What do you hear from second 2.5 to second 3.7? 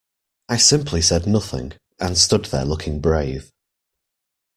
looking brave.